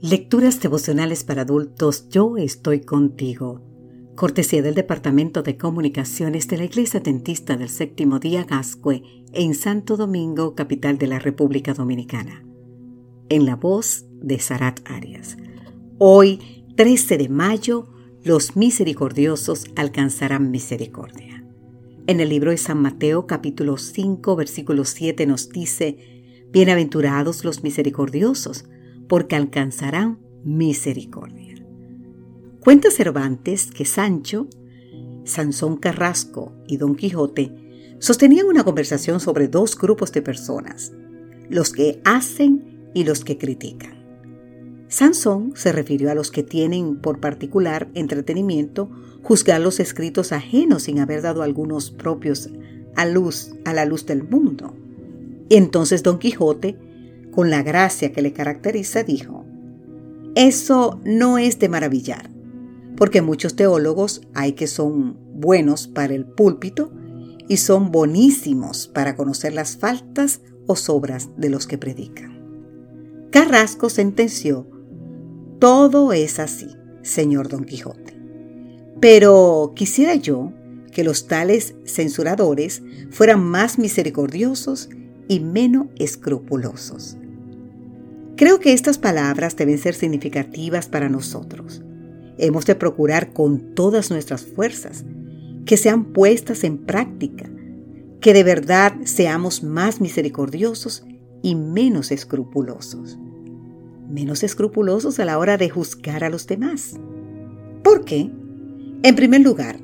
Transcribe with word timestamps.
Lecturas 0.00 0.60
devocionales 0.60 1.24
para 1.24 1.42
adultos 1.42 2.08
Yo 2.08 2.36
estoy 2.36 2.80
contigo. 2.80 3.62
Cortesía 4.14 4.62
del 4.62 4.74
Departamento 4.74 5.42
de 5.42 5.56
Comunicaciones 5.56 6.48
de 6.48 6.58
la 6.58 6.64
Iglesia 6.64 7.00
Dentista 7.00 7.56
del 7.56 7.68
Séptimo 7.68 8.18
Día 8.18 8.44
Gascue 8.44 9.02
en 9.32 9.54
Santo 9.54 9.96
Domingo, 9.96 10.54
capital 10.54 10.98
de 10.98 11.06
la 11.06 11.18
República 11.18 11.74
Dominicana. 11.74 12.44
En 13.28 13.46
la 13.46 13.56
voz 13.56 14.06
de 14.20 14.38
Sarat 14.38 14.80
Arias. 14.84 15.36
Hoy, 15.98 16.64
13 16.76 17.18
de 17.18 17.28
mayo, 17.28 17.88
los 18.24 18.56
misericordiosos 18.56 19.66
alcanzarán 19.76 20.50
misericordia. 20.50 21.44
En 22.06 22.18
el 22.18 22.28
libro 22.28 22.50
de 22.50 22.56
San 22.58 22.82
Mateo 22.82 23.26
capítulo 23.26 23.78
5 23.78 24.36
versículo 24.36 24.84
7 24.84 25.26
nos 25.26 25.48
dice, 25.48 25.96
Bienaventurados 26.50 27.44
los 27.44 27.62
misericordiosos, 27.62 28.66
porque 29.12 29.36
alcanzarán 29.36 30.20
misericordia. 30.42 31.62
Cuenta 32.60 32.90
Cervantes 32.90 33.66
que 33.66 33.84
Sancho, 33.84 34.48
Sansón 35.24 35.76
Carrasco 35.76 36.54
y 36.66 36.78
Don 36.78 36.96
Quijote 36.96 37.52
sostenían 37.98 38.46
una 38.46 38.64
conversación 38.64 39.20
sobre 39.20 39.48
dos 39.48 39.76
grupos 39.76 40.12
de 40.12 40.22
personas, 40.22 40.94
los 41.50 41.74
que 41.74 42.00
hacen 42.06 42.88
y 42.94 43.04
los 43.04 43.22
que 43.22 43.36
critican. 43.36 44.02
Sansón 44.88 45.52
se 45.56 45.72
refirió 45.72 46.10
a 46.10 46.14
los 46.14 46.30
que 46.30 46.42
tienen 46.42 46.96
por 46.96 47.20
particular 47.20 47.90
entretenimiento 47.92 48.88
juzgar 49.22 49.60
los 49.60 49.78
escritos 49.78 50.32
ajenos 50.32 50.84
sin 50.84 51.00
haber 51.00 51.20
dado 51.20 51.42
algunos 51.42 51.90
propios 51.90 52.48
a 52.96 53.02
a 53.02 53.72
la 53.74 53.84
luz 53.84 54.06
del 54.06 54.22
mundo. 54.22 54.74
Entonces 55.50 56.02
Don 56.02 56.18
Quijote 56.18 56.91
con 57.32 57.50
la 57.50 57.62
gracia 57.62 58.12
que 58.12 58.22
le 58.22 58.32
caracteriza, 58.32 59.02
dijo, 59.02 59.44
Eso 60.36 61.00
no 61.04 61.38
es 61.38 61.58
de 61.58 61.68
maravillar, 61.68 62.30
porque 62.96 63.22
muchos 63.22 63.56
teólogos 63.56 64.22
hay 64.34 64.52
que 64.52 64.68
son 64.68 65.16
buenos 65.34 65.88
para 65.88 66.14
el 66.14 66.24
púlpito 66.24 66.92
y 67.48 67.56
son 67.56 67.90
bonísimos 67.90 68.86
para 68.86 69.16
conocer 69.16 69.52
las 69.54 69.76
faltas 69.76 70.42
o 70.66 70.76
sobras 70.76 71.30
de 71.36 71.50
los 71.50 71.66
que 71.66 71.78
predican. 71.78 72.40
Carrasco 73.30 73.88
sentenció, 73.88 74.68
Todo 75.58 76.12
es 76.12 76.38
así, 76.38 76.68
señor 77.02 77.48
Don 77.48 77.64
Quijote. 77.64 78.20
Pero 79.00 79.72
quisiera 79.74 80.14
yo 80.14 80.52
que 80.92 81.02
los 81.02 81.26
tales 81.26 81.74
censuradores 81.84 82.82
fueran 83.10 83.42
más 83.42 83.78
misericordiosos 83.78 84.90
y 85.28 85.40
menos 85.40 85.86
escrupulosos. 85.96 87.16
Creo 88.42 88.58
que 88.58 88.72
estas 88.72 88.98
palabras 88.98 89.54
deben 89.54 89.78
ser 89.78 89.94
significativas 89.94 90.88
para 90.88 91.08
nosotros. 91.08 91.80
Hemos 92.38 92.66
de 92.66 92.74
procurar 92.74 93.32
con 93.32 93.72
todas 93.76 94.10
nuestras 94.10 94.44
fuerzas 94.44 95.04
que 95.64 95.76
sean 95.76 96.06
puestas 96.06 96.64
en 96.64 96.78
práctica, 96.78 97.48
que 98.20 98.32
de 98.32 98.42
verdad 98.42 98.94
seamos 99.04 99.62
más 99.62 100.00
misericordiosos 100.00 101.06
y 101.40 101.54
menos 101.54 102.10
escrupulosos. 102.10 103.16
Menos 104.10 104.42
escrupulosos 104.42 105.20
a 105.20 105.24
la 105.24 105.38
hora 105.38 105.56
de 105.56 105.70
juzgar 105.70 106.24
a 106.24 106.28
los 106.28 106.48
demás. 106.48 106.96
¿Por 107.84 108.04
qué? 108.04 108.28
En 109.04 109.14
primer 109.14 109.42
lugar, 109.42 109.78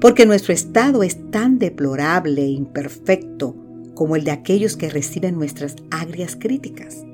porque 0.00 0.26
nuestro 0.26 0.52
estado 0.52 1.04
es 1.04 1.30
tan 1.30 1.60
deplorable 1.60 2.42
e 2.42 2.48
imperfecto 2.48 3.54
como 3.94 4.16
el 4.16 4.24
de 4.24 4.32
aquellos 4.32 4.76
que 4.76 4.90
reciben 4.90 5.36
nuestras 5.36 5.76
agrias 5.92 6.34
críticas. 6.34 7.04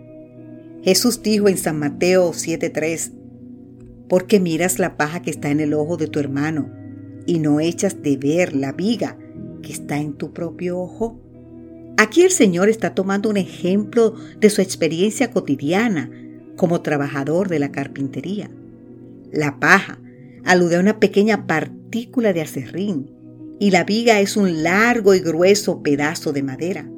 Jesús 0.89 1.23
dijo 1.23 1.51
en 1.51 1.59
San 1.59 1.79
Mateo 1.79 2.33
7:3, 2.33 3.13
porque 4.09 4.41
miras 4.41 4.79
la 4.79 4.97
paja 4.97 5.21
que 5.21 5.29
está 5.29 5.51
en 5.51 5.61
el 5.61 5.75
ojo 5.75 5.99
de 5.99 6.07
tu 6.07 6.19
hermano 6.19 6.73
y 7.27 7.41
no 7.41 7.61
echas 7.61 8.03
de 8.03 8.17
ver 8.17 8.57
la 8.57 8.73
viga 8.73 9.19
que 9.61 9.71
está 9.71 9.99
en 9.99 10.15
tu 10.15 10.33
propio 10.33 10.79
ojo. 10.79 11.21
Aquí 11.99 12.23
el 12.23 12.31
Señor 12.31 12.71
está 12.71 12.95
tomando 12.95 13.29
un 13.29 13.37
ejemplo 13.37 14.15
de 14.41 14.49
su 14.49 14.63
experiencia 14.63 15.31
cotidiana 15.31 16.11
como 16.57 16.81
trabajador 16.81 17.51
de 17.51 17.59
la 17.59 17.71
carpintería. 17.71 18.49
La 19.31 19.61
paja 19.61 20.01
alude 20.47 20.77
a 20.77 20.81
una 20.81 21.01
pequeña 21.01 21.47
partícula 21.47 22.33
de 22.33 22.41
acerrín 22.41 23.11
y 23.59 23.73
la 23.73 23.85
viga 23.85 24.21
es 24.21 24.39
un 24.39 24.63
largo 24.63 25.15
y 25.15 25.21
grueso 25.21 25.83
pedazo 25.83 26.33
de 26.33 26.43
madera. 26.43 26.91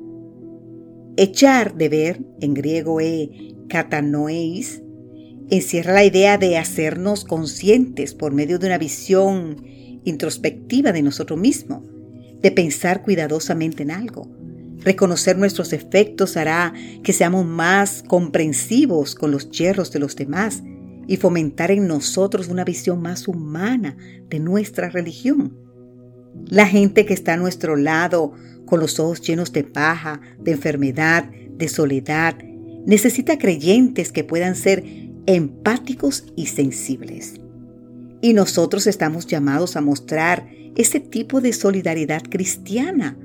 Echar 1.17 1.75
de 1.75 1.89
ver, 1.89 2.21
en 2.41 2.55
griego 2.55 3.01
e 3.01 3.51
catanoeis, 3.71 4.83
encierra 5.49 5.95
la 5.95 6.05
idea 6.05 6.37
de 6.37 6.59
hacernos 6.59 7.25
conscientes 7.25 8.15
por 8.15 8.35
medio 8.35 8.59
de 8.59 8.67
una 8.67 8.77
visión 8.77 9.65
introspectiva 10.05 10.93
de 10.93 11.03
nosotros 11.03 11.41
mismos, 11.41 11.83
de 12.43 12.51
pensar 12.51 13.03
cuidadosamente 13.03 13.83
en 13.83 13.91
algo. 13.91 14.31
Reconocer 14.81 15.39
nuestros 15.39 15.73
efectos 15.73 16.37
hará 16.37 16.73
que 17.03 17.13
seamos 17.13 17.47
más 17.47 18.03
comprensivos 18.07 19.15
con 19.15 19.31
los 19.31 19.51
yerros 19.51 19.91
de 19.93 19.99
los 19.99 20.17
demás 20.17 20.63
y 21.07 21.17
fomentar 21.17 21.71
en 21.71 21.87
nosotros 21.87 22.49
una 22.49 22.65
visión 22.65 23.03
más 23.03 23.29
humana 23.29 23.97
de 24.29 24.39
nuestra 24.39 24.89
religión. 24.89 25.59
La 26.49 26.67
gente 26.67 27.05
que 27.05 27.15
está 27.15 27.35
a 27.35 27.37
nuestro 27.37 27.77
lado, 27.77 28.33
con 28.65 28.81
los 28.81 29.01
ojos 29.01 29.21
llenos 29.21 29.53
de 29.53 29.65
paja, 29.65 30.21
de 30.39 30.53
enfermedad, 30.53 31.29
de 31.51 31.69
soledad, 31.69 32.37
necesita 32.87 33.39
creyentes 33.39 34.13
que 34.13 34.25
puedan 34.25 34.57
ser 34.57 34.85
empáticos 35.27 36.25
y 36.37 36.47
sensibles. 36.47 37.35
Y 38.21 38.33
nosotros 38.33 38.87
estamos 38.87 39.27
llamados 39.27 39.77
a 39.77 39.81
mostrar 39.81 40.49
ese 40.77 41.01
tipo 41.01 41.41
de 41.41 41.53
solidaridad 41.53 42.23
cristiana. 42.23 43.17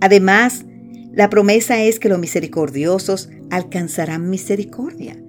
Además, 0.00 0.64
la 1.12 1.28
promesa 1.28 1.82
es 1.82 1.98
que 1.98 2.08
los 2.08 2.18
misericordiosos 2.18 3.28
alcanzarán 3.50 4.30
misericordia. 4.30 5.22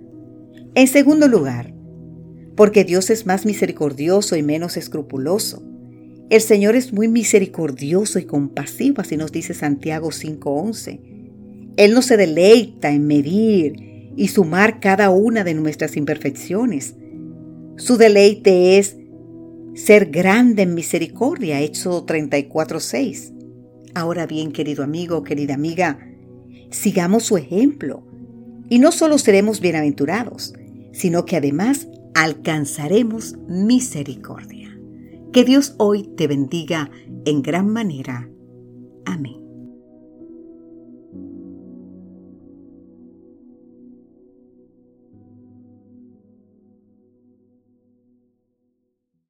En 0.75 0.87
segundo 0.87 1.27
lugar, 1.27 1.73
porque 2.55 2.83
Dios 2.83 3.09
es 3.09 3.25
más 3.25 3.45
misericordioso 3.45 4.35
y 4.35 4.43
menos 4.43 4.77
escrupuloso. 4.77 5.63
El 6.29 6.41
Señor 6.41 6.75
es 6.75 6.93
muy 6.93 7.07
misericordioso 7.07 8.19
y 8.19 8.25
compasivo, 8.25 9.01
así 9.01 9.17
nos 9.17 9.31
dice 9.31 9.53
Santiago 9.53 10.11
5:11. 10.11 11.12
Él 11.77 11.93
no 11.93 12.01
se 12.01 12.17
deleita 12.17 12.91
en 12.91 13.07
medir 13.07 14.11
y 14.15 14.27
sumar 14.27 14.79
cada 14.79 15.09
una 15.09 15.43
de 15.43 15.53
nuestras 15.53 15.97
imperfecciones. 15.97 16.95
Su 17.77 17.97
deleite 17.97 18.77
es 18.77 18.97
ser 19.73 20.11
grande 20.11 20.63
en 20.63 20.75
misericordia, 20.75 21.61
Éxodo 21.61 22.05
34:6. 22.05 23.33
Ahora 23.95 24.25
bien, 24.27 24.51
querido 24.51 24.83
amigo, 24.83 25.23
querida 25.23 25.55
amiga, 25.55 25.99
sigamos 26.69 27.23
su 27.23 27.37
ejemplo 27.37 28.03
y 28.69 28.79
no 28.79 28.91
solo 28.91 29.17
seremos 29.17 29.59
bienaventurados, 29.59 30.53
sino 30.91 31.25
que 31.25 31.37
además 31.37 31.87
alcanzaremos 32.13 33.35
misericordia. 33.47 34.77
Que 35.31 35.43
Dios 35.43 35.73
hoy 35.77 36.03
te 36.15 36.27
bendiga 36.27 36.91
en 37.25 37.41
gran 37.41 37.67
manera. 37.67 38.29
Amén. 39.05 39.42